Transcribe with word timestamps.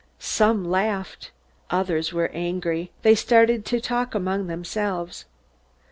Some 0.17 0.65
laughed. 0.67 1.29
Others 1.69 2.11
were 2.11 2.31
angry. 2.33 2.89
They 3.03 3.13
started 3.13 3.65
to 3.65 3.79
talk 3.79 4.15
among 4.15 4.47
themselves. 4.47 5.25